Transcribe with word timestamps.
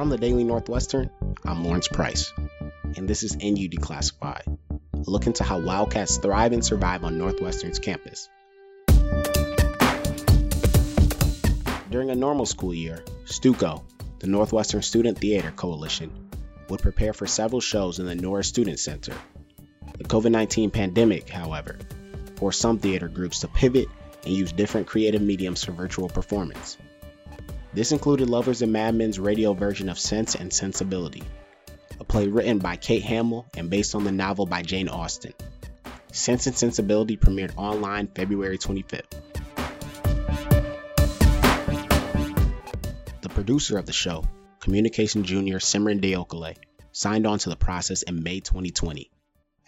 From 0.00 0.08
the 0.08 0.16
Daily 0.16 0.44
Northwestern, 0.44 1.10
I'm 1.44 1.62
Lawrence 1.62 1.86
Price, 1.86 2.32
and 2.96 3.06
this 3.06 3.22
is 3.22 3.36
NU 3.36 3.68
Declassified, 3.68 4.56
look 5.04 5.26
into 5.26 5.44
how 5.44 5.60
Wildcats 5.60 6.16
thrive 6.16 6.54
and 6.54 6.64
survive 6.64 7.04
on 7.04 7.18
Northwestern's 7.18 7.78
campus. 7.78 8.30
During 11.90 12.08
a 12.08 12.14
normal 12.14 12.46
school 12.46 12.72
year, 12.72 13.04
STUCO, 13.26 13.82
the 14.20 14.26
Northwestern 14.26 14.80
Student 14.80 15.18
Theater 15.18 15.52
Coalition, 15.54 16.30
would 16.70 16.80
prepare 16.80 17.12
for 17.12 17.26
several 17.26 17.60
shows 17.60 17.98
in 17.98 18.06
the 18.06 18.14
Norris 18.14 18.48
Student 18.48 18.78
Center. 18.78 19.12
The 19.98 20.04
COVID 20.04 20.30
19 20.30 20.70
pandemic, 20.70 21.28
however, 21.28 21.78
forced 22.36 22.62
some 22.62 22.78
theater 22.78 23.08
groups 23.08 23.40
to 23.40 23.48
pivot 23.48 23.88
and 24.24 24.32
use 24.32 24.50
different 24.50 24.86
creative 24.86 25.20
mediums 25.20 25.62
for 25.62 25.72
virtual 25.72 26.08
performance. 26.08 26.78
This 27.72 27.92
included 27.92 28.28
Lovers 28.28 28.62
and 28.62 28.72
Madmen's 28.72 29.20
radio 29.20 29.52
version 29.52 29.88
of 29.88 29.96
Sense 29.96 30.34
and 30.34 30.52
Sensibility, 30.52 31.22
a 32.00 32.04
play 32.04 32.26
written 32.26 32.58
by 32.58 32.74
Kate 32.74 33.04
Hamill 33.04 33.46
and 33.56 33.70
based 33.70 33.94
on 33.94 34.02
the 34.02 34.10
novel 34.10 34.44
by 34.44 34.62
Jane 34.62 34.88
Austen. 34.88 35.32
Sense 36.10 36.48
and 36.48 36.56
Sensibility 36.56 37.16
premiered 37.16 37.56
online 37.56 38.08
February 38.08 38.58
25th. 38.58 39.04
The 43.20 43.28
producer 43.28 43.78
of 43.78 43.86
the 43.86 43.92
show, 43.92 44.24
communication 44.58 45.22
junior 45.22 45.60
Simran 45.60 46.00
Deokale, 46.00 46.56
signed 46.90 47.24
on 47.24 47.38
to 47.38 47.50
the 47.50 47.56
process 47.56 48.02
in 48.02 48.24
May 48.24 48.40
2020. 48.40 49.12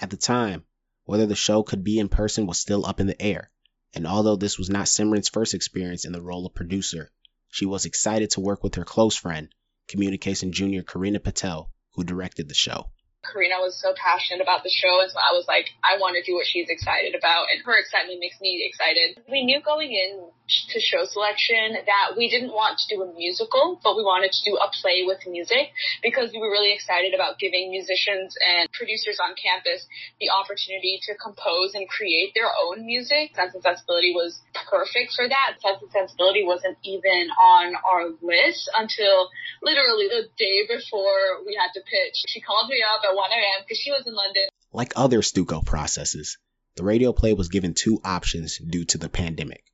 At 0.01 0.11
the 0.11 0.17
time, 0.17 0.65
whether 1.05 1.27
the 1.27 1.37
show 1.37 1.63
could 1.63 1.85
be 1.85 2.01
in 2.01 2.09
person 2.09 2.47
was 2.47 2.59
still 2.59 2.85
up 2.85 2.99
in 2.99 3.07
the 3.07 3.23
air, 3.23 3.53
and 3.95 4.09
although 4.09 4.35
this 4.35 4.59
was 4.59 4.69
not 4.69 4.87
Simran's 4.87 5.29
first 5.29 5.55
experience 5.55 6.05
in 6.05 6.11
the 6.11 6.21
role 6.21 6.47
of 6.47 6.55
producer, 6.55 7.09
she 7.53 7.67
was 7.67 7.85
excited 7.85 8.31
to 8.31 8.41
work 8.41 8.65
with 8.65 8.77
her 8.77 8.85
close 8.85 9.15
friend, 9.15 9.55
communication 9.87 10.53
junior 10.53 10.83
Karina 10.83 11.21
Patel, 11.21 11.71
who 11.93 12.03
directed 12.03 12.49
the 12.49 12.55
show. 12.55 12.91
Karina 13.23 13.63
was 13.63 13.79
so 13.79 13.95
passionate 13.95 14.43
about 14.43 14.67
the 14.67 14.71
show, 14.71 15.01
and 15.01 15.11
so 15.11 15.19
I 15.19 15.31
was 15.33 15.47
like, 15.47 15.71
I 15.87 15.99
want 15.99 16.19
to 16.19 16.23
do 16.27 16.35
what 16.35 16.47
she's 16.47 16.67
excited 16.69 17.15
about, 17.15 17.47
and 17.55 17.63
her 17.63 17.79
excitement 17.79 18.19
makes 18.19 18.41
me 18.43 18.67
excited. 18.67 19.23
We 19.31 19.47
knew 19.47 19.63
going 19.63 19.95
in 19.95 20.31
to 20.53 20.79
show 20.83 21.07
selection 21.07 21.81
that 21.87 22.19
we 22.19 22.29
didn't 22.29 22.53
want 22.53 22.77
to 22.77 22.87
do 22.91 23.01
a 23.01 23.09
musical, 23.15 23.81
but 23.81 23.97
we 23.97 24.03
wanted 24.03 24.35
to 24.35 24.43
do 24.45 24.59
a 24.59 24.69
play 24.83 25.07
with 25.07 25.23
music 25.25 25.73
because 26.03 26.35
we 26.35 26.43
were 26.43 26.51
really 26.51 26.75
excited 26.75 27.15
about 27.15 27.39
giving 27.39 27.71
musicians 27.71 28.35
and 28.43 28.69
producers 28.75 29.17
on 29.23 29.33
campus 29.39 29.87
the 30.21 30.29
opportunity 30.29 31.01
to 31.09 31.15
compose 31.17 31.73
and 31.73 31.89
create 31.89 32.35
their 32.35 32.51
own 32.53 32.85
music. 32.85 33.33
Sense 33.33 33.55
and 33.55 33.63
Sensibility 33.63 34.13
was 34.13 34.43
perfect 34.69 35.15
for 35.17 35.25
that. 35.31 35.57
Sense 35.63 35.81
and 35.81 35.93
Sensibility 35.93 36.45
wasn't 36.45 36.77
even 36.85 37.31
on 37.39 37.73
our 37.87 38.13
list 38.21 38.69
until 38.77 39.31
literally 39.63 40.09
the 40.09 40.29
day 40.37 40.67
before 40.67 41.45
we 41.47 41.55
had 41.55 41.73
to 41.75 41.81
pitch. 41.81 42.25
She 42.27 42.41
called 42.41 42.69
me 42.69 42.83
up 42.83 43.03
at 43.05 43.15
1 43.15 43.31
a.m. 43.31 43.63
because 43.63 43.79
she 43.79 43.91
was 43.91 44.07
in 44.07 44.15
London. 44.15 44.45
Like 44.73 44.93
other 44.97 45.23
Stuco 45.23 45.65
processes, 45.65 46.39
the 46.77 46.85
radio 46.85 47.13
play 47.13 47.33
was 47.33 47.49
given 47.49 47.75
two 47.75 48.01
options 48.05 48.59
due 48.59 48.85
to 48.87 48.99
the 48.99 49.09
pandemic. 49.09 49.65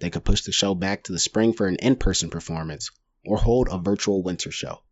They 0.00 0.10
could 0.10 0.24
push 0.24 0.42
the 0.42 0.52
show 0.52 0.74
back 0.74 1.04
to 1.04 1.12
the 1.12 1.18
spring 1.18 1.52
for 1.52 1.66
an 1.66 1.76
in 1.76 1.96
person 1.96 2.30
performance 2.30 2.90
or 3.24 3.36
hold 3.36 3.68
a 3.70 3.78
virtual 3.78 4.22
winter 4.22 4.50
show. 4.50 4.82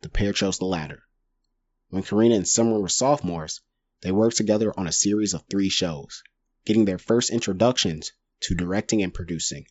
The 0.00 0.08
pair 0.08 0.32
chose 0.32 0.58
the 0.58 0.64
latter. 0.64 1.02
When 1.90 2.02
Karina 2.02 2.34
and 2.34 2.44
Simran 2.44 2.80
were 2.80 2.88
sophomores, 2.88 3.60
they 4.02 4.12
worked 4.12 4.36
together 4.36 4.72
on 4.78 4.86
a 4.86 4.92
series 4.92 5.34
of 5.34 5.44
three 5.50 5.68
shows, 5.68 6.22
getting 6.64 6.84
their 6.84 6.98
first 6.98 7.30
introductions 7.30 8.12
to 8.40 8.54
directing 8.54 9.02
and 9.02 9.12
producing. 9.12 9.66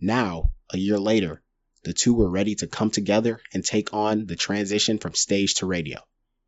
Now, 0.00 0.54
a 0.70 0.78
year 0.78 0.98
later, 0.98 1.42
the 1.84 1.92
two 1.92 2.14
were 2.14 2.30
ready 2.30 2.54
to 2.56 2.66
come 2.66 2.90
together 2.90 3.40
and 3.52 3.64
take 3.64 3.92
on 3.92 4.26
the 4.26 4.36
transition 4.36 4.98
from 4.98 5.14
stage 5.14 5.54
to 5.54 5.66
radio. 5.66 5.98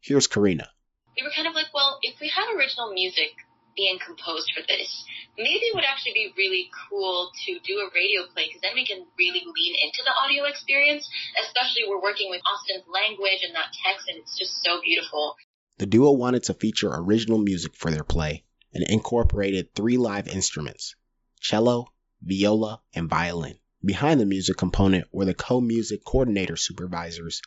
Here's 0.01 0.27
Karina. 0.27 0.69
We 1.17 1.23
were 1.23 1.33
kind 1.35 1.49
of 1.49 1.55
like, 1.55 1.73
well, 1.75 1.99
if 2.03 2.21
we 2.21 2.29
have 2.29 2.57
original 2.57 2.93
music 2.93 3.35
being 3.77 3.99
composed 3.99 4.51
for 4.55 4.63
this, 4.67 5.05
maybe 5.37 5.67
it 5.67 5.75
would 5.75 5.85
actually 5.85 6.15
be 6.15 6.33
really 6.37 6.71
cool 6.89 7.31
to 7.47 7.59
do 7.67 7.81
a 7.81 7.91
radio 7.95 8.27
play 8.33 8.47
because 8.47 8.63
then 8.63 8.75
we 8.75 8.87
can 8.87 9.05
really 9.19 9.43
lean 9.43 9.75
into 9.83 10.03
the 10.05 10.15
audio 10.15 10.45
experience, 10.45 11.09
especially 11.43 11.83
we're 11.89 12.03
working 12.03 12.31
with 12.31 12.41
Austen's 12.47 12.87
language 12.87 13.43
and 13.43 13.55
that 13.55 13.75
text, 13.85 14.07
and 14.09 14.19
it's 14.19 14.39
just 14.39 14.63
so 14.63 14.81
beautiful. 14.83 15.35
The 15.79 15.87
duo 15.87 16.13
wanted 16.13 16.45
to 16.45 16.55
feature 16.55 16.91
original 16.93 17.39
music 17.39 17.75
for 17.75 17.91
their 17.91 18.05
play 18.05 18.45
and 18.73 18.85
incorporated 18.85 19.75
three 19.75 19.97
live 19.97 20.29
instruments 20.29 20.95
cello, 21.41 21.89
viola, 22.23 22.81
and 22.95 23.09
violin. 23.09 23.59
Behind 23.85 24.19
the 24.19 24.25
music 24.25 24.57
component 24.57 25.07
were 25.13 25.27
the 25.27 25.35
co-music 25.35 26.05
coordinator 26.05 26.57
supervisors, 26.57 27.43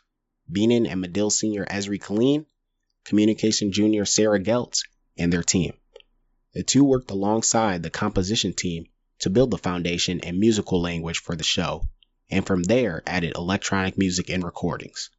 Bienen 0.47 0.85
and 0.85 1.01
Medill 1.01 1.31
senior 1.31 1.65
Esri 1.65 1.99
Colleen, 1.99 2.45
communication 3.05 3.71
junior 3.71 4.05
Sarah 4.05 4.39
Geltz, 4.39 4.83
and 5.17 5.33
their 5.33 5.41
team. 5.41 5.73
The 6.53 6.61
two 6.61 6.83
worked 6.83 7.09
alongside 7.09 7.81
the 7.81 7.89
composition 7.89 8.53
team 8.53 8.85
to 9.19 9.31
build 9.31 9.49
the 9.49 9.57
foundation 9.57 10.19
and 10.19 10.37
musical 10.37 10.79
language 10.79 11.17
for 11.17 11.35
the 11.35 11.43
show, 11.43 11.87
and 12.29 12.45
from 12.45 12.61
there 12.61 13.01
added 13.07 13.33
electronic 13.35 13.97
music 13.97 14.29
and 14.29 14.43
recordings. 14.43 15.09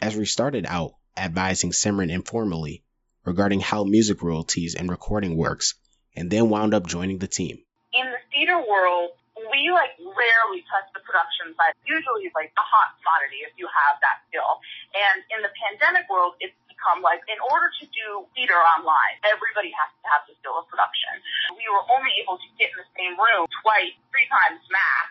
Esri 0.00 0.28
started 0.28 0.66
out 0.68 0.94
advising 1.16 1.72
Simran 1.72 2.12
informally 2.12 2.84
regarding 3.24 3.58
how 3.58 3.82
music 3.82 4.22
royalties 4.22 4.76
and 4.76 4.88
recording 4.88 5.36
works, 5.36 5.74
and 6.14 6.30
then 6.30 6.48
wound 6.48 6.74
up 6.74 6.86
joining 6.86 7.18
the 7.18 7.26
team. 7.26 7.58
In 7.92 8.06
the 8.06 8.18
theater 8.32 8.64
world, 8.68 9.10
we 9.50 9.70
like 9.72 9.96
rarely 10.00 10.62
touch 10.68 10.88
the 10.94 11.02
production 11.02 11.52
side. 11.58 11.74
Usually 11.84 12.28
it's 12.28 12.36
like 12.36 12.52
a 12.54 12.64
hot 12.64 12.96
commodity 13.00 13.44
if 13.44 13.54
you 13.56 13.66
have 13.66 13.98
that 14.00 14.24
skill. 14.28 14.60
And 14.94 15.24
in 15.34 15.40
the 15.42 15.52
pandemic 15.52 16.06
world, 16.08 16.38
it's 16.40 16.54
become 16.84 17.00
like 17.00 17.24
in 17.30 17.40
order 17.40 17.70
to 17.80 17.84
do 17.88 18.28
theater 18.36 18.58
online, 18.58 19.14
everybody 19.24 19.72
has 19.72 19.90
to 20.02 20.06
have 20.10 20.22
the 20.28 20.34
skill 20.42 20.58
of 20.60 20.68
production. 20.68 21.12
We 21.56 21.64
were 21.70 21.84
only 21.88 22.12
able 22.20 22.36
to 22.36 22.48
get 22.60 22.74
in 22.74 22.78
the 22.82 22.90
same 22.98 23.14
room 23.16 23.48
twice, 23.64 23.94
three 24.12 24.28
times 24.28 24.60
max. 24.68 25.08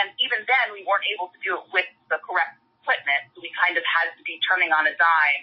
And 0.00 0.14
even 0.22 0.46
then 0.46 0.72
we 0.72 0.86
weren't 0.86 1.06
able 1.10 1.28
to 1.34 1.38
do 1.42 1.58
it 1.58 1.64
with 1.74 1.88
the 2.08 2.18
correct 2.22 2.56
equipment. 2.80 3.22
So 3.34 3.42
we 3.42 3.50
kind 3.58 3.76
of 3.76 3.84
had 3.84 4.14
to 4.16 4.22
be 4.24 4.40
turning 4.46 4.72
on 4.72 4.86
a 4.86 4.94
dime. 4.94 5.42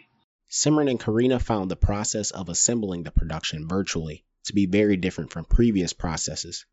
Simran 0.49 0.89
and 0.89 0.99
Karina 0.99 1.39
found 1.39 1.69
the 1.69 1.79
process 1.79 2.31
of 2.31 2.47
assembling 2.47 3.03
the 3.03 3.11
production 3.11 3.67
virtually 3.67 4.23
to 4.45 4.53
be 4.55 4.65
very 4.65 4.95
different 4.95 5.31
from 5.31 5.43
previous 5.43 5.91
processes 5.91 6.65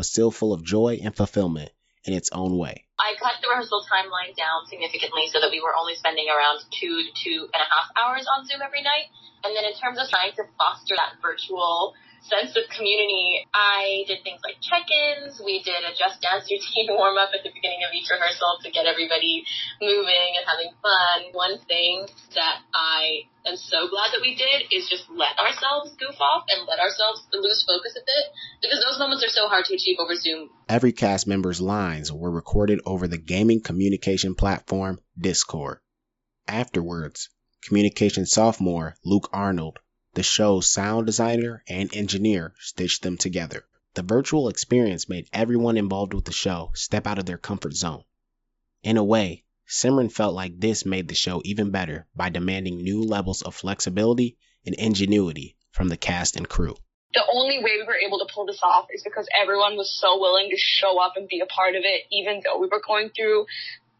but 0.00 0.08
still 0.08 0.32
full 0.32 0.56
of 0.56 0.64
joy 0.64 0.96
and 1.04 1.12
fulfillment 1.12 1.68
in 2.08 2.16
its 2.16 2.32
own 2.32 2.56
way. 2.56 2.88
I 2.96 3.12
cut 3.20 3.36
the 3.44 3.52
rehearsal 3.52 3.84
timeline 3.84 4.32
down 4.32 4.64
significantly 4.64 5.28
so 5.28 5.44
that 5.44 5.52
we 5.52 5.60
were 5.60 5.76
only 5.76 5.92
spending 5.92 6.24
around 6.24 6.64
two 6.72 7.04
to 7.04 7.10
two 7.12 7.40
and 7.52 7.60
a 7.60 7.68
half 7.68 7.92
hours 8.00 8.24
on 8.24 8.48
Zoom 8.48 8.64
every 8.64 8.80
night. 8.80 9.12
And 9.44 9.52
then 9.52 9.68
in 9.68 9.76
terms 9.76 10.00
of 10.00 10.08
trying 10.08 10.32
to 10.40 10.48
foster 10.56 10.96
that 10.96 11.20
virtual 11.20 11.92
sense 12.26 12.56
of 12.56 12.68
community, 12.68 13.46
I 13.54 14.04
did 14.06 14.22
things 14.22 14.40
like 14.44 14.60
check-ins. 14.60 15.40
We 15.40 15.62
did 15.62 15.80
a 15.84 15.92
Just 15.96 16.20
Dance 16.20 16.48
routine 16.50 16.92
warm 16.96 17.16
up 17.16 17.30
at 17.32 17.42
the 17.42 17.52
beginning 17.52 17.82
of 17.86 17.94
each 17.94 18.08
rehearsal 18.10 18.60
to 18.62 18.68
get 18.70 18.86
everybody 18.86 19.44
moving 19.80 20.30
and 20.36 20.44
having 20.44 20.72
fun. 20.80 21.32
One 21.32 21.56
thing 21.64 22.06
that 22.36 22.56
I 22.74 23.30
am 23.46 23.56
so 23.56 23.88
glad 23.88 24.12
that 24.12 24.20
we 24.20 24.36
did 24.36 24.68
is 24.72 24.88
just 24.88 25.08
let 25.08 25.38
ourselves 25.40 25.96
goof 25.96 26.16
off 26.20 26.44
and 26.48 26.66
let 26.68 26.78
ourselves 26.78 27.24
lose 27.32 27.64
focus 27.66 27.96
a 27.96 28.04
bit 28.04 28.24
because 28.62 28.84
those 28.84 28.98
moments 28.98 29.24
are 29.24 29.32
so 29.32 29.48
hard 29.48 29.64
to 29.66 29.74
achieve 29.74 29.96
over 29.98 30.14
Zoom. 30.14 30.50
Every 30.68 30.92
cast 30.92 31.26
member's 31.26 31.60
lines 31.60 32.12
were 32.12 32.30
recorded 32.30 32.80
over 32.84 33.08
the 33.08 33.18
gaming 33.18 33.60
communication 33.60 34.34
platform 34.34 35.00
Discord. 35.18 35.80
Afterwards, 36.46 37.28
communication 37.64 38.26
sophomore 38.26 38.94
Luke 39.04 39.28
Arnold 39.32 39.78
the 40.14 40.22
show's 40.22 40.68
sound 40.68 41.06
designer 41.06 41.62
and 41.68 41.94
engineer 41.94 42.54
stitched 42.58 43.02
them 43.02 43.16
together. 43.16 43.64
The 43.94 44.02
virtual 44.02 44.48
experience 44.48 45.08
made 45.08 45.28
everyone 45.32 45.76
involved 45.76 46.14
with 46.14 46.24
the 46.24 46.32
show 46.32 46.70
step 46.74 47.06
out 47.06 47.18
of 47.18 47.26
their 47.26 47.38
comfort 47.38 47.74
zone. 47.74 48.04
In 48.82 48.96
a 48.96 49.04
way, 49.04 49.44
Simran 49.68 50.10
felt 50.10 50.34
like 50.34 50.58
this 50.58 50.84
made 50.84 51.06
the 51.08 51.14
show 51.14 51.42
even 51.44 51.70
better 51.70 52.08
by 52.14 52.28
demanding 52.28 52.82
new 52.82 53.02
levels 53.02 53.42
of 53.42 53.54
flexibility 53.54 54.36
and 54.66 54.74
ingenuity 54.74 55.56
from 55.70 55.88
the 55.88 55.96
cast 55.96 56.36
and 56.36 56.48
crew. 56.48 56.76
The 57.14 57.24
only 57.32 57.58
way 57.58 57.76
we 57.78 57.84
were 57.84 57.96
able 57.96 58.18
to 58.18 58.32
pull 58.32 58.46
this 58.46 58.60
off 58.62 58.86
is 58.94 59.02
because 59.02 59.26
everyone 59.40 59.76
was 59.76 59.90
so 60.00 60.20
willing 60.20 60.50
to 60.50 60.56
show 60.56 61.00
up 61.00 61.14
and 61.16 61.28
be 61.28 61.40
a 61.40 61.46
part 61.46 61.74
of 61.74 61.82
it, 61.84 62.02
even 62.12 62.40
though 62.44 62.58
we 62.58 62.68
were 62.68 62.82
going 62.86 63.10
through 63.10 63.46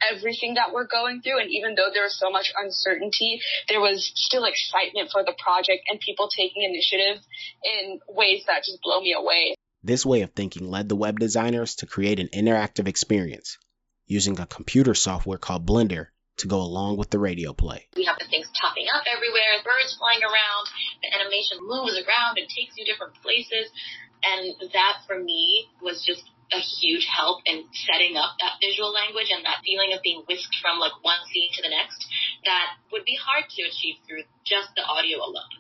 everything 0.01 0.55
that 0.55 0.73
we're 0.73 0.87
going 0.87 1.23
through. 1.23 1.41
And 1.41 1.51
even 1.51 1.75
though 1.75 1.89
there 1.93 2.05
was 2.05 2.19
so 2.19 2.31
much 2.31 2.53
uncertainty, 2.57 3.41
there 3.69 3.81
was 3.81 4.11
still 4.15 4.45
excitement 4.45 5.11
for 5.13 5.25
the 5.25 5.35
project 5.43 5.85
and 5.91 6.01
people 6.01 6.29
taking 6.29 6.63
initiative 6.63 7.23
in 7.65 8.01
ways 8.09 8.45
that 8.47 8.65
just 8.65 8.81
blow 8.83 9.01
me 9.01 9.15
away. 9.15 9.55
This 9.83 10.05
way 10.05 10.23
of 10.23 10.33
thinking 10.33 10.71
led 10.71 10.89
the 10.89 10.97
web 10.97 11.19
designers 11.19 11.77
to 11.77 11.87
create 11.87 12.21
an 12.21 12.29
interactive 12.29 12.87
experience 12.87 13.59
using 14.07 14.39
a 14.39 14.47
computer 14.47 14.95
software 14.95 15.39
called 15.39 15.67
Blender 15.67 16.09
to 16.39 16.49
go 16.49 16.61
along 16.61 16.97
with 16.97 17.11
the 17.11 17.19
radio 17.19 17.53
play. 17.53 17.87
We 17.97 18.05
have 18.05 18.19
the 18.19 18.27
things 18.29 18.49
topping 18.61 18.87
up 18.95 19.05
everywhere, 19.07 19.61
birds 19.65 19.97
flying 19.97 20.23
around, 20.23 20.65
the 21.03 21.15
animation 21.15 21.59
moves 21.61 21.97
around 21.97 22.39
and 22.39 22.49
takes 22.49 22.77
you 22.77 22.85
different 22.85 23.15
places. 23.23 23.71
And 24.25 24.55
that 24.73 25.01
for 25.07 25.19
me 25.19 25.67
was 25.81 26.05
just 26.05 26.25
a 26.53 26.59
huge 26.59 27.07
help 27.07 27.43
in 27.47 27.65
setting 27.87 28.17
up 28.17 28.35
that 28.41 28.59
visual 28.61 28.91
language 28.91 29.31
and 29.31 29.45
that 29.47 29.63
feeling 29.63 29.95
of 29.95 30.03
being 30.03 30.23
whisked 30.27 30.57
from 30.61 30.79
like 30.79 30.93
one 31.03 31.23
scene 31.31 31.51
to 31.55 31.63
the 31.63 31.71
next 31.71 32.07
that 32.45 32.75
would 32.91 33.05
be 33.05 33.15
hard 33.15 33.47
to 33.49 33.63
achieve 33.63 34.03
through 34.07 34.27
just 34.45 34.75
the 34.75 34.83
audio 34.83 35.19
alone. 35.19 35.55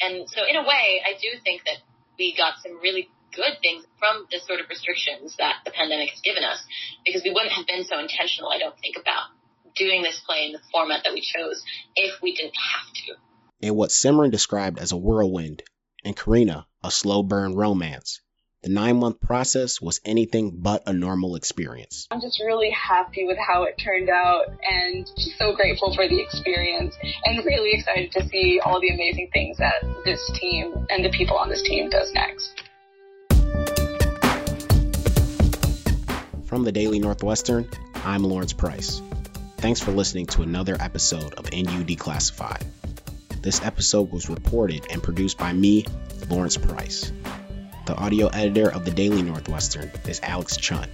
And 0.00 0.28
so 0.28 0.44
in 0.44 0.56
a 0.56 0.64
way, 0.64 1.00
I 1.04 1.16
do 1.16 1.40
think 1.44 1.64
that 1.64 1.80
we 2.18 2.36
got 2.36 2.60
some 2.62 2.80
really 2.80 3.08
good 3.32 3.60
things 3.62 3.84
from 3.98 4.26
the 4.30 4.40
sort 4.44 4.60
of 4.60 4.68
restrictions 4.68 5.36
that 5.38 5.62
the 5.64 5.70
pandemic 5.70 6.10
has 6.10 6.20
given 6.20 6.44
us 6.44 6.60
because 7.04 7.22
we 7.24 7.30
wouldn't 7.30 7.52
have 7.52 7.66
been 7.66 7.84
so 7.84 7.98
intentional, 7.98 8.50
I 8.50 8.58
don't 8.58 8.78
think, 8.80 8.96
about 9.00 9.32
doing 9.76 10.02
this 10.02 10.20
play 10.26 10.46
in 10.46 10.52
the 10.52 10.60
format 10.72 11.02
that 11.04 11.12
we 11.12 11.20
chose 11.20 11.62
if 11.94 12.20
we 12.22 12.34
didn't 12.34 12.56
have 12.56 12.92
to. 12.92 13.12
And 13.62 13.76
what 13.76 13.90
Simran 13.90 14.30
described 14.30 14.78
as 14.78 14.92
a 14.92 14.96
whirlwind, 14.96 15.62
and 16.04 16.16
Karina, 16.16 16.66
a 16.82 16.90
slow 16.90 17.22
burn 17.22 17.54
romance, 17.54 18.20
the 18.62 18.68
nine 18.68 18.98
month 18.98 19.20
process 19.20 19.80
was 19.80 20.00
anything 20.04 20.58
but 20.58 20.82
a 20.86 20.92
normal 20.92 21.36
experience. 21.36 22.06
I'm 22.10 22.20
just 22.20 22.40
really 22.40 22.70
happy 22.70 23.24
with 23.24 23.38
how 23.38 23.62
it 23.62 23.76
turned 23.82 24.10
out 24.10 24.48
and 24.70 25.06
just 25.16 25.38
so 25.38 25.54
grateful 25.54 25.94
for 25.94 26.06
the 26.06 26.20
experience 26.20 26.94
and 27.24 27.42
really 27.46 27.72
excited 27.72 28.12
to 28.12 28.28
see 28.28 28.60
all 28.62 28.78
the 28.80 28.90
amazing 28.90 29.30
things 29.32 29.56
that 29.58 29.82
this 30.04 30.20
team 30.34 30.86
and 30.90 31.02
the 31.02 31.08
people 31.10 31.38
on 31.38 31.48
this 31.48 31.62
team 31.62 31.88
does 31.88 32.12
next. 32.12 32.62
From 36.44 36.64
the 36.64 36.72
Daily 36.72 36.98
Northwestern, 36.98 37.66
I'm 38.04 38.24
Lawrence 38.24 38.52
Price. 38.52 39.00
Thanks 39.56 39.80
for 39.80 39.92
listening 39.92 40.26
to 40.26 40.42
another 40.42 40.76
episode 40.78 41.32
of 41.34 41.50
NU 41.50 41.84
Declassified. 41.84 42.64
This 43.40 43.62
episode 43.62 44.12
was 44.12 44.28
reported 44.28 44.86
and 44.90 45.02
produced 45.02 45.38
by 45.38 45.54
me, 45.54 45.86
Lawrence 46.28 46.58
Price. 46.58 47.10
The 47.90 47.96
audio 47.96 48.28
editor 48.28 48.70
of 48.70 48.84
the 48.84 48.92
Daily 48.92 49.20
Northwestern 49.20 49.90
is 50.06 50.20
Alex 50.22 50.56
Chun. 50.56 50.88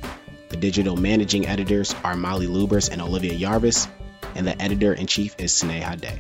The 0.49 0.57
digital 0.57 0.97
managing 0.97 1.47
editors 1.47 1.95
are 2.03 2.17
Molly 2.17 2.47
Lubers 2.47 2.91
and 2.91 3.03
Olivia 3.03 3.35
Yarvis, 3.35 3.87
and 4.35 4.47
the 4.47 4.63
editor 4.63 4.95
in 4.95 5.07
chief 5.07 5.35
is 5.39 5.53
Sneha 5.53 6.01
Dey. 6.01 6.19